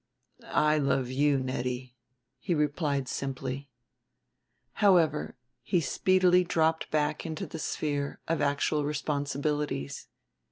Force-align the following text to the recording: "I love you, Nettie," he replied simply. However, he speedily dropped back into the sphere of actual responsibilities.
"I 0.43 0.79
love 0.79 1.11
you, 1.11 1.37
Nettie," 1.37 1.95
he 2.39 2.55
replied 2.55 3.07
simply. 3.07 3.69
However, 4.81 5.37
he 5.61 5.79
speedily 5.79 6.43
dropped 6.43 6.89
back 6.89 7.23
into 7.23 7.45
the 7.45 7.59
sphere 7.59 8.19
of 8.27 8.41
actual 8.41 8.83
responsibilities. 8.83 10.07